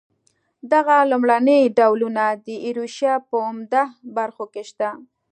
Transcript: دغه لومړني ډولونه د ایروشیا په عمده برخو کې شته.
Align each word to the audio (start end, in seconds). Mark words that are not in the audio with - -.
دغه 0.73 0.97
لومړني 1.11 1.59
ډولونه 1.77 2.23
د 2.45 2.47
ایروشیا 2.65 3.13
په 3.27 3.35
عمده 3.47 3.83
برخو 4.17 4.45
کې 4.53 4.63
شته. 4.69 4.89